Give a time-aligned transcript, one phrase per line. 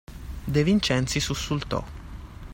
[0.45, 1.83] De Vincenzi sussultò.